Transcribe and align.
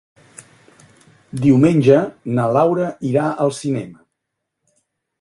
Diumenge 1.43 1.99
na 2.39 2.49
Laura 2.57 2.91
irà 3.13 3.31
al 3.47 3.57
cinema. 3.63 4.07